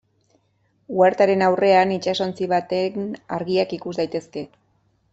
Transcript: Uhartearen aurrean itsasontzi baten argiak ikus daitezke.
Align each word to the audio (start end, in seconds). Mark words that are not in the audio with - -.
Uhartearen 0.99 1.43
aurrean 1.49 1.95
itsasontzi 1.97 2.51
baten 2.57 3.07
argiak 3.39 3.81
ikus 3.81 3.97
daitezke. 4.03 4.49